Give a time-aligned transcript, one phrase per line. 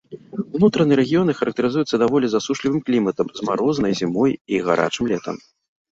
[0.59, 5.35] Унутраныя рэгіёны характарызуюцца даволі засушлівым кліматам з марознай зімой і гарачым летам.